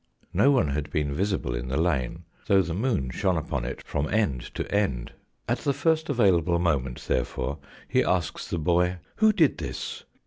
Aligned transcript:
No 0.33 0.49
one 0.49 0.69
had 0.69 0.89
been 0.89 1.13
visible 1.13 1.53
in 1.53 1.67
the 1.67 1.77
lane, 1.79 2.23
though 2.47 2.63
the 2.63 2.73
moon 2.73 3.11
shone 3.11 3.37
upon 3.37 3.65
it 3.65 3.83
from 3.85 4.09
end 4.09 4.41
to 4.55 4.65
end. 4.73 5.11
At 5.47 5.59
the 5.59 5.73
first 5.73 6.09
available 6.09 6.57
raoment, 6.57 7.05
therefore, 7.07 7.59
he 7.87 8.03
asks 8.03 8.47
the 8.49 8.57
boy," 8.57 8.97
Who 9.17 9.31
did 9.31 9.59
this 9.59 10.03